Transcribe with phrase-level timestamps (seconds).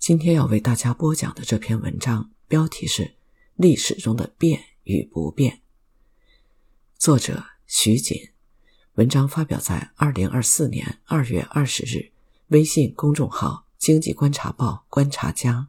[0.00, 3.02] 今天要为大家播讲的这篇文章标题是
[3.56, 5.56] 《历史中的变与不变》，
[6.96, 8.30] 作者徐锦。
[8.94, 12.12] 文章发表在二零二四年二月二十日，
[12.48, 15.68] 微信公众号《经济观察报》观察家。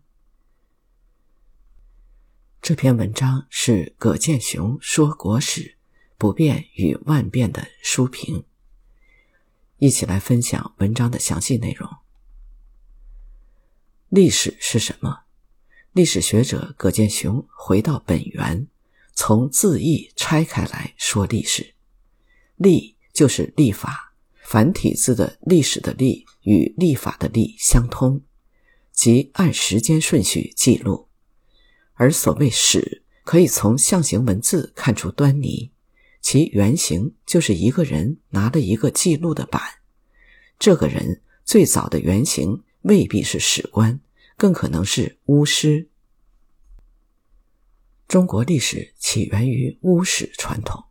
[2.61, 5.75] 这篇文章是葛剑雄说国史
[6.17, 8.45] 不变与万变的书评。
[9.79, 11.89] 一起来分享文章的详细内容。
[14.11, 15.19] 历史是什么？
[15.93, 18.67] 历史学者葛剑雄回到本源，
[19.13, 21.75] 从字义拆开来说历史。
[22.57, 28.21] 历就是历法，繁体字的历史的历与历法的历相通，
[28.91, 31.07] 即按时间顺序记录。
[31.93, 35.71] 而所谓史，可以从象形文字看出端倪，
[36.19, 39.61] 其原型就是一个人拿了一个记录的板，
[40.59, 42.61] 这个人最早的原型。
[42.81, 43.99] 未必是史官，
[44.37, 45.87] 更可能是巫师。
[48.07, 50.83] 中国历史起源于巫史传统，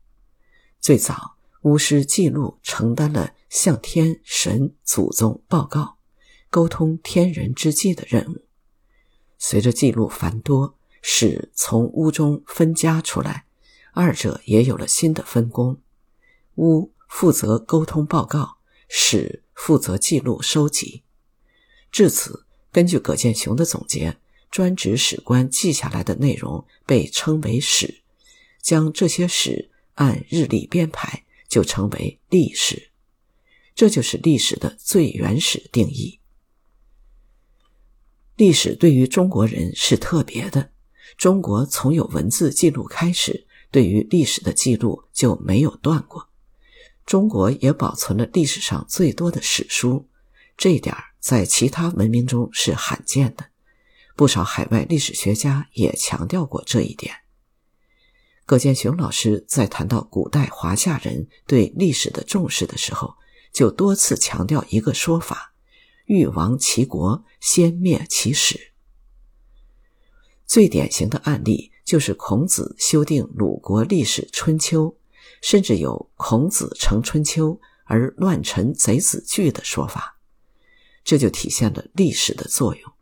[0.81, 5.98] 最早巫师记录承担了向天神祖宗报告、
[6.48, 8.45] 沟通天人之际的任务。
[9.36, 13.47] 随着记录繁多，史从巫中分家出来，
[13.92, 15.81] 二者也有了新的分工：
[16.55, 21.03] 巫负责沟通报告，史负责记录收集。
[21.91, 24.16] 至此，根据葛剑雄的总结，
[24.50, 28.02] 专职史官记下来的内容被称为史，
[28.62, 32.91] 将这些史按日历编排，就成为历史。
[33.74, 36.18] 这就是历史的最原始定义。
[38.36, 40.70] 历史对于中国人是特别的，
[41.16, 46.28] 中国从有文字记录开始，对于历史的记录就没有断过。
[47.05, 50.08] 中国也保存了历史上最多的史书，
[50.56, 51.09] 这一点儿。
[51.21, 53.45] 在其他文明中是罕见的，
[54.17, 57.15] 不少海外历史学家也强调过这一点。
[58.47, 63.14] 葛剑雄老师在谈到古代华夏人对历史的重视的时候，
[63.53, 65.55] 就多次强调一个说法
[66.07, 68.73] ：“欲亡其国，先灭其史。”
[70.47, 74.86] 最典型的案例就是孔子修订鲁国历史《春秋》，
[75.41, 80.20] 甚至有“孔子成春秋而乱臣贼子惧”的说法。
[81.11, 82.93] 这就体现了历史的作用。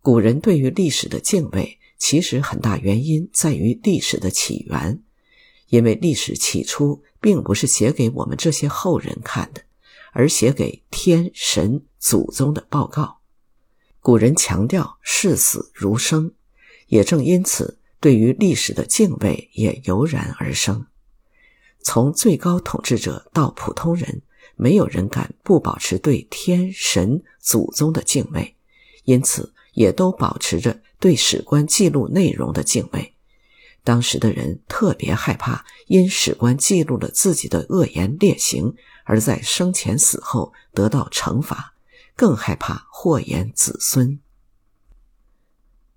[0.00, 5.00] 古人对于历史的敬畏，其实很大原因在于历史的起源，
[5.68, 9.62] 因为历史起初并不是写给我们这些后人看的，
[10.10, 13.20] 而写给天神祖宗的报告。
[14.00, 16.32] 古人强调视死如生，
[16.88, 20.84] 也正因此，对于历史的敬畏也油然而生。
[21.78, 24.22] 从最高统治者到普通人。
[24.56, 28.56] 没有人敢不保持对天神祖宗的敬畏，
[29.04, 33.14] 因此也都保持着对史官记录内容的敬畏。
[33.84, 41.74] 当时的人特别害怕因史官记录了自己的恶言劣行而在生前死后得到惩罚，
[42.14, 44.20] 更害怕祸延子孙。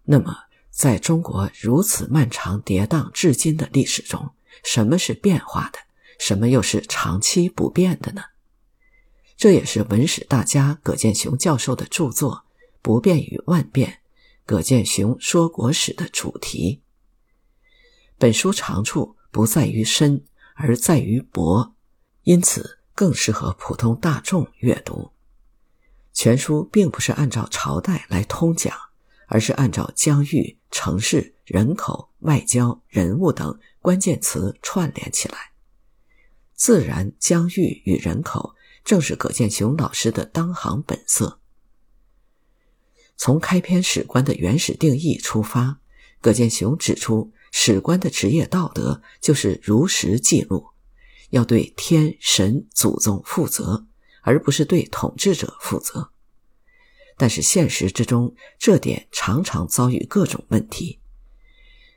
[0.06, 0.36] 那么，
[0.72, 4.32] 在中国如此漫长跌宕至今的历史中，
[4.64, 5.80] 什么是变化的？
[6.18, 8.24] 什么又是长期不变的呢？
[9.38, 12.46] 这也是文史大家葛剑雄教授的著作
[12.82, 13.90] 《不变与万变》，
[14.46, 16.82] 葛剑雄说国史的主题。
[18.18, 20.24] 本书长处不在于深，
[20.54, 21.76] 而在于博，
[22.24, 25.12] 因此更适合普通大众阅读。
[26.14, 28.74] 全书并不是按照朝代来通讲，
[29.28, 35.52] 而是按照疆域、城市、人口、外交、人物等关键词串联起来。
[36.54, 38.55] 自然、疆域与人口。
[38.86, 41.40] 正是葛剑雄老师的当行本色。
[43.18, 45.80] 从开篇史官的原始定义出发，
[46.22, 50.68] 葛剑雄指出，史官的职业道德就是如实记录，
[51.32, 53.88] 要对天神祖宗负责，
[54.22, 56.12] 而不是对统治者负责。
[57.18, 61.00] 但是现实之中，这点常常遭遇各种问题。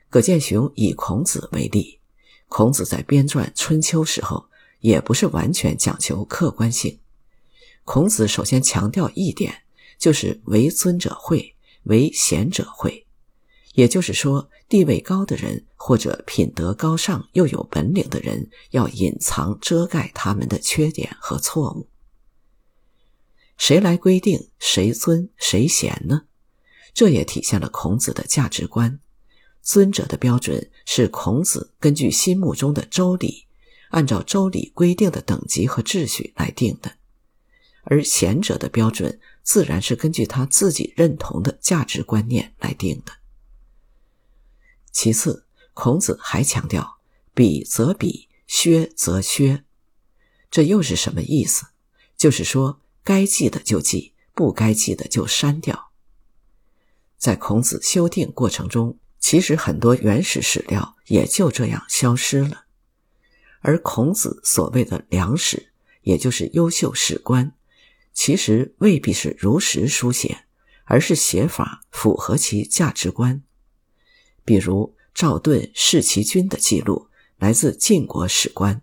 [0.08, 2.00] 葛剑雄以孔子为例，
[2.46, 4.47] 孔子在编撰《春秋》时候。
[4.80, 6.98] 也不是完全讲求客观性。
[7.84, 9.62] 孔子首先强调一点，
[9.98, 11.54] 就是为尊者讳，
[11.84, 13.06] 为贤者讳。
[13.74, 21.88] 也就是说，地位高的人或者品德高尚又有本领的人，要隐藏遮盖他们的缺点和错误。
[23.56, 26.22] 谁来规定谁尊谁贤呢？
[26.94, 29.00] 这也体现了孔子的价值观。
[29.62, 33.47] 尊者的标准是孔子根据心目中的周礼。
[33.90, 36.92] 按照周礼规定的等级和秩序来定的，
[37.84, 43.12] 而贤者的标准自然是根据他自己认同的价值观念来定的。
[44.90, 46.98] 其次，孔子还强调
[47.32, 49.64] “比则比，削则削”，
[50.50, 51.66] 这又是什么意思？
[52.16, 55.92] 就是说，该记的就记，不该记的就删掉。
[57.16, 62.64] 在孔子修订过程中，其实很多原始史料也就这样消失了。
[63.60, 65.70] 而孔子所谓的良史，
[66.02, 67.52] 也就是优秀史官，
[68.12, 70.44] 其实未必是如实书写，
[70.84, 73.42] 而是写法符合其价值观。
[74.44, 78.80] 比如赵盾弑其君的记录来自晋国史官，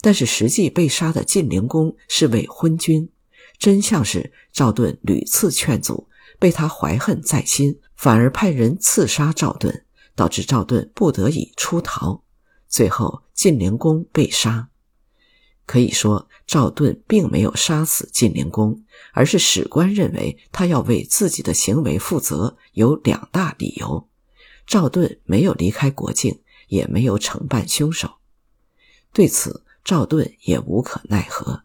[0.00, 3.10] 但是实际被杀的晋灵公是位昏君，
[3.58, 9.84] 真相是赵盾屡次劝阻，被他怀恨在心，反而派人刺杀赵盾，
[10.14, 12.22] 导致赵盾不得已出逃。
[12.68, 14.68] 最后，晋灵公被杀。
[15.64, 24.08] 可以说，赵盾并没有杀死晋灵公，而是史官认为他要为自己的行为负责，有两大理由：
[24.66, 28.16] 赵盾没有离开国境，也没有惩办凶手。
[29.12, 31.62] 对此，赵盾也无可奈何。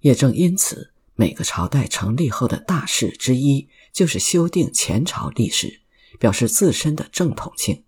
[0.00, 5.82] 也正因此，每个朝代成立后的大事之一，就是修订前朝历史，
[6.18, 7.82] 表示自身的正统性。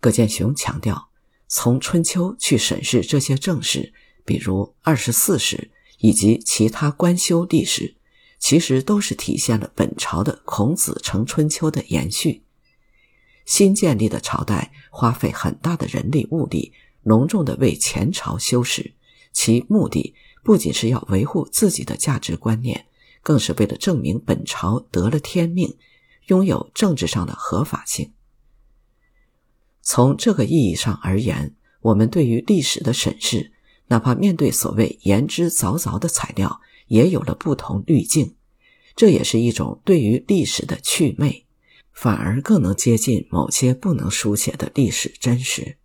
[0.00, 1.08] 葛剑雄强调，
[1.48, 3.92] 从春秋去审视这些正史，
[4.24, 7.96] 比如二十四史以及其他官修历史，
[8.38, 12.44] 其实都是体现了本朝的孔子成春秋的延续。
[13.44, 16.72] 新建立的朝代花费很大的人力物力，
[17.02, 18.92] 隆重的为前朝修史，
[19.32, 22.86] 其目的不仅是要维护自己的价值观念，
[23.22, 25.76] 更是为了证明本朝得了天命，
[26.26, 28.12] 拥有政治上的合法性。
[29.90, 33.52] 从这个意义上而言，我们对于历史的审视，
[33.86, 38.36] 哪怕面对所谓言之凿凿的材料，也有了不同滤镜。
[38.94, 41.46] 这也是一种对于历史的祛魅，
[41.90, 45.78] 反而更能接近某些不能书写的历史真实。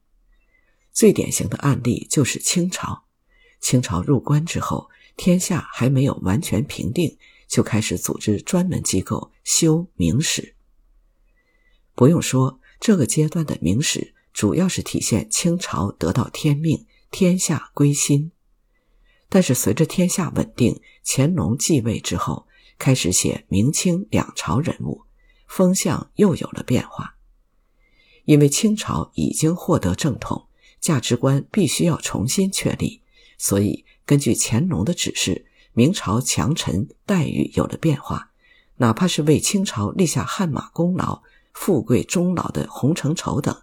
[0.91, 3.05] 最典型的案例就是清朝。
[3.61, 7.17] 清朝入关之后，天下还没有完全平定，
[7.47, 10.55] 就开始组织专门机构修明史。
[11.95, 12.59] 不用说。
[12.83, 18.33] 这个阶段的明史主要是体现清朝得到天命，天下归心。
[19.29, 22.45] 但是随着天下稳定，乾隆继位之后，
[22.77, 25.03] 开始写明清两朝人物，
[25.47, 27.15] 风向又有了变化。
[28.25, 30.49] 因为清朝已经获得正统，
[30.81, 33.01] 价值观必须要重新确立，
[33.37, 38.31] 所以根据乾隆的指示，明朝强臣待遇有了变化，
[38.75, 41.23] 哪怕是为清朝立下汗马功劳。
[41.53, 43.55] 富贵终老的洪承畴等，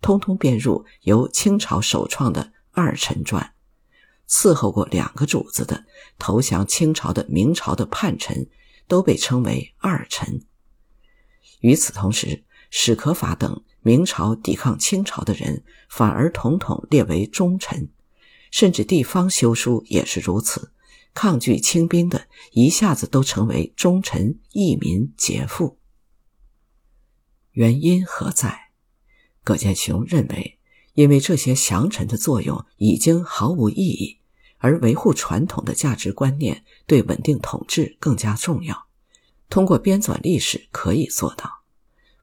[0.00, 3.54] 通通编入由清朝首创的《二臣传》。
[4.32, 5.84] 伺候过两个主子的
[6.18, 8.48] 投降清朝的明朝的叛臣，
[8.88, 10.44] 都被称为二臣。
[11.60, 17.90] 与此同时，史可法等明朝抵抗清朝的人，反而统统列为忠臣。
[18.50, 20.72] 甚至地方修书也是如此，
[21.14, 25.78] 抗拒清兵的，一下子都成为忠臣义民节妇。
[27.52, 28.70] 原因何在？
[29.44, 30.58] 葛剑雄认为，
[30.94, 34.18] 因为这些降臣的作用已经毫无意义，
[34.56, 38.86] 而维护传统的价值观念对稳定统治更加重要。
[39.50, 41.60] 通过编纂历史可以做到。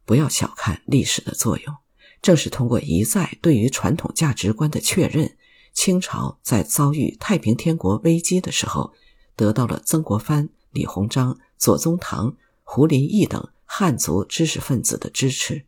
[0.04, 1.76] 不要小看历史的作用，
[2.24, 5.38] 正是通过一再对于传统价值观的确认，
[5.74, 8.94] 清朝在遭遇太平天国危机的时候，
[9.36, 13.48] 得到了曾国藩、李鸿章、左宗棠、胡林翼等。
[13.72, 15.68] 汉族知识分子的支持。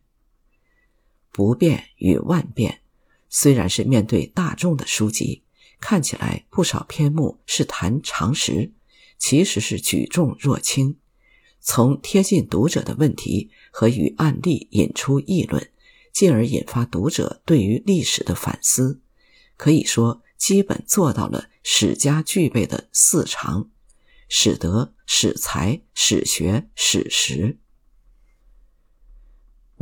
[1.30, 2.80] 不变与万变，
[3.28, 5.44] 虽然是面对大众的书籍，
[5.80, 8.72] 看起来不少篇目是谈常识，
[9.18, 10.98] 其实是举重若轻，
[11.60, 15.70] 从贴近读者的问题和与案例引出议论，
[16.12, 19.00] 进而引发读者对于历史的反思。
[19.56, 23.70] 可以说，基本做到了史家具备的四常：
[24.28, 27.60] 史德、史才、史学、史实。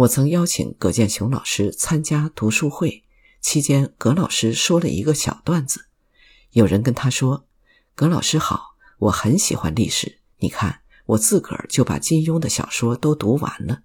[0.00, 3.04] 我曾邀请葛剑雄老师参加读书会，
[3.42, 5.88] 期间葛老师说了一个小段子。
[6.52, 7.46] 有人跟他说
[7.94, 13.82] ：“葛老师好，我很喜欢历史，你看我自个儿就把金庸的小说都读完了。”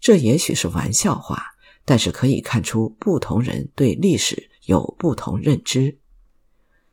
[0.00, 1.54] 这也许是玩笑话，
[1.86, 5.96] 但是可以看出不同人对历史有不同认知。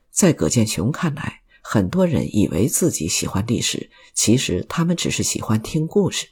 [0.10, 6.30] 在葛剑雄看来，很多人以为自己喜欢历史，其实他们只是喜欢听故事，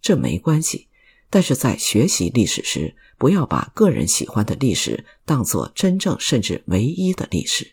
[0.00, 0.88] 这没关系。
[1.30, 7.72] 但是在学习历史时，不要把个人喜欢的历史当作真正甚至唯一的历史。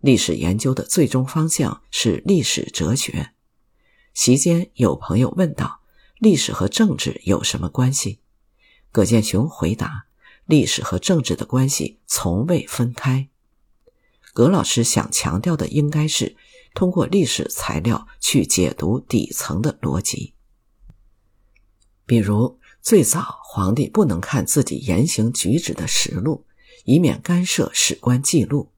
[0.00, 3.32] 历史研究的最终方向是历史哲学。
[4.14, 5.80] 席间有朋友问道
[6.18, 8.20] ：“历史和政治有什么关系？”
[8.90, 10.06] 葛剑雄回答
[10.46, 13.28] ：“历史和政治的关系从未分开。”
[14.34, 16.36] 葛老师想强调的应该是
[16.74, 20.34] 通过历史材料去解读底层的逻辑，
[22.10, 26.44] 比如最早皇帝不能看自己言行举止的实录，
[26.84, 28.72] 以免干涉史官记录。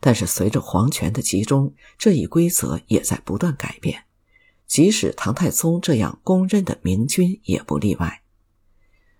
[0.00, 4.04] 但是，随着皇权的集中，这一规则也在不断改变。
[4.66, 8.22] 即使唐太宗这样公认的明君也不例外。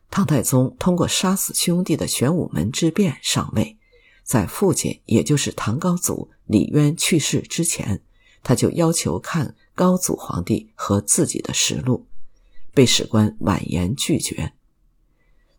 [0.09, 3.77] 唐太宗通过杀死兄弟的玄武门之变上位，
[4.25, 8.03] 在父亲也就是唐高祖李渊去世之前，
[8.43, 12.07] 他就要求看高祖皇帝和自己的实录，
[12.75, 14.53] 被史官婉言拒绝。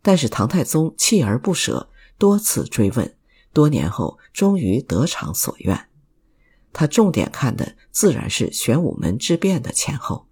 [0.01, 3.15] 但是唐太宗锲而不舍，多次追问。
[3.53, 5.87] 多年后，终于得偿所愿。
[6.73, 10.27] 他重点看的自然是玄武门之变的前后，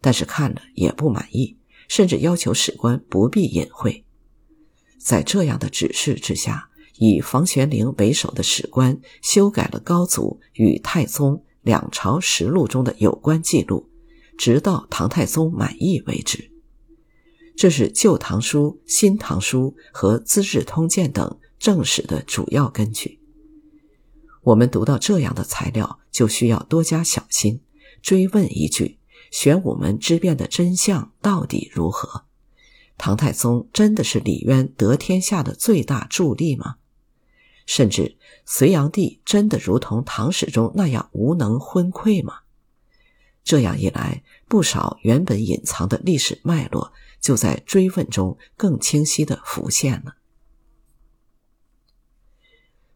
[0.00, 1.56] 但是看了也不满意，
[1.88, 4.04] 甚至要求史官不必隐晦。
[4.98, 13.88] 在这样的指示之下，以房玄龄为首的史官修改了高祖与太宗两朝实录中的有关记录，
[14.36, 16.50] 直到唐太宗满意为止。
[17.56, 21.38] 这是《旧唐书》《新唐书》和《资治通鉴》等。
[21.56, 23.20] 正史的主要根据，
[24.42, 27.62] 我们读到这样的材料，就需要多加小心，
[28.02, 28.98] 追问一句：
[29.30, 32.24] 玄武门之变的真相到底如何？
[32.98, 36.74] 唐太宗真的是李渊得天下的最大助力吗？
[37.64, 42.40] 甚至隋炀帝真的如同唐史中那样无能昏聩吗？
[43.44, 50.16] 这样一来，不少原本隐藏的历史脉络，就在追问中更清晰地浮现了。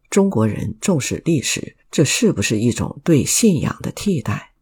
[0.09, 4.53] 中国人重视历史，这是不是一种对信仰的替代？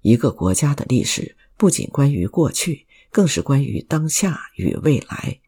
[0.00, 5.40] 一个国家的历史不仅关于过去，更是关于当下与未来。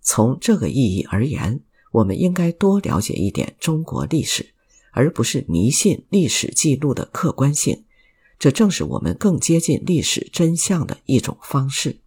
[0.00, 1.60] 从这个意义而言，
[1.92, 4.54] 我们应该多了解一点中国历史，
[4.92, 7.84] 而不是迷信历史记录的客观性。
[8.38, 12.00] 这正是我们更接近历史真相的一种方式。